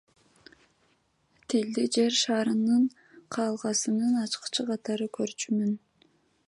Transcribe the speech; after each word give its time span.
Тилди 1.47 1.83
Жер 1.95 2.13
шарынын 2.21 2.83
каалгасынын 3.37 4.13
ачкычы 4.25 4.63
катары 4.73 5.07
көрчүмүн. 5.21 5.73